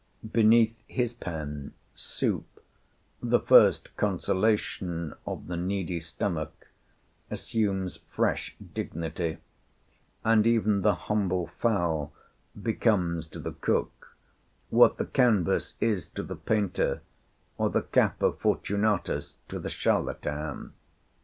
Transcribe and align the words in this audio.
Beneath 0.31 0.81
his 0.87 1.13
pen, 1.13 1.75
soup, 1.93 2.59
"the 3.21 3.39
first 3.39 3.95
consolation 3.97 5.13
of 5.27 5.45
the 5.45 5.55
needy 5.57 5.99
stomach," 5.99 6.69
assumes 7.29 7.99
fresh 8.09 8.55
dignity; 8.73 9.37
and 10.25 10.47
even 10.47 10.81
the 10.81 10.95
humble 11.05 11.45
fowl 11.59 12.11
becomes 12.59 13.27
to 13.27 13.37
the 13.39 13.53
cook 13.53 14.15
"what 14.71 14.97
the 14.97 15.05
canvas 15.05 15.75
is 15.79 16.07
to 16.07 16.23
the 16.23 16.35
painter, 16.35 17.01
or 17.59 17.69
the 17.69 17.83
cap 17.83 18.23
of 18.23 18.39
Fortunatus 18.39 19.37
to 19.49 19.59
the 19.59 19.69
charlatan." 19.69 20.73